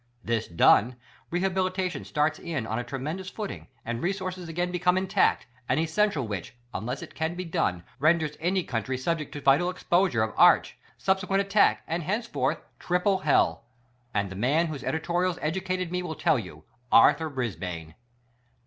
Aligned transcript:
This 0.23 0.47
done, 0.47 0.95
rehabilitation 1.29 2.05
starts 2.05 2.39
in 2.39 2.65
on 2.65 2.79
a 2.79 2.83
tremendous 2.83 3.29
footing, 3.29 3.67
and 3.85 4.01
resources 4.01 4.49
again 4.49 4.71
become 4.71 4.97
intact, 4.97 5.45
an 5.69 5.77
essential 5.77 6.27
which, 6.27 6.55
unless 6.73 7.03
it 7.03 7.13
can 7.13 7.35
be 7.35 7.45
done, 7.45 7.83
renders 7.99 8.35
any 8.39 8.63
coiuntry 8.65 8.97
subject 8.97 9.31
to 9.33 9.41
vital 9.41 9.69
exposure 9.69 10.23
of 10.23 10.33
arch, 10.37 10.75
subsequent 10.97 11.41
attack, 11.41 11.83
and, 11.87 12.01
henceforth— 12.01 12.59
triple 12.89 13.19
hell! 13.19 13.63
And 14.11 14.31
the 14.31 14.35
man 14.35 14.65
whose 14.65 14.83
editorials 14.83 15.37
educated 15.39 15.91
me 15.91 16.01
will 16.01 16.15
tell 16.15 16.39
you— 16.39 16.63
Arthur 16.91 17.29
Brisbane! 17.29 17.93